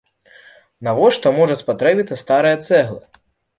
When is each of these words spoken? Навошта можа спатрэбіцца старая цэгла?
Навошта 0.87 1.35
можа 1.37 1.59
спатрэбіцца 1.61 2.19
старая 2.25 2.57
цэгла? 2.67 3.01